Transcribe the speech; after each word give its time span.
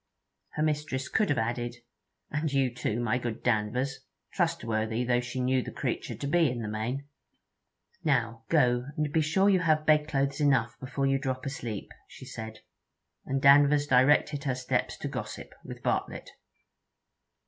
Her 0.53 0.63
mistress 0.63 1.07
could 1.07 1.29
have 1.29 1.37
added, 1.37 1.75
'And 2.31 2.51
you 2.51 2.73
too, 2.73 2.99
my 2.99 3.19
good 3.19 3.43
Danvers!' 3.43 3.99
trustworthy 4.33 5.03
though 5.03 5.19
she 5.19 5.39
knew 5.39 5.61
the 5.61 5.69
creature 5.71 6.15
to 6.15 6.25
be 6.25 6.49
in 6.49 6.63
the 6.63 6.67
main. 6.67 7.07
'Now 8.03 8.43
go, 8.49 8.87
and 8.97 9.13
be 9.13 9.21
sure 9.21 9.47
you 9.47 9.59
have 9.59 9.85
bedclothes 9.85 10.41
enough 10.41 10.75
before 10.79 11.05
you 11.05 11.19
drop 11.19 11.45
asleep,' 11.45 11.91
she 12.07 12.25
said; 12.25 12.61
and 13.27 13.43
Danvers 13.43 13.85
directed 13.85 14.45
her 14.45 14.55
steps 14.55 14.97
to 14.97 15.07
gossip 15.07 15.53
with 15.63 15.83
Bartlett. 15.83 16.31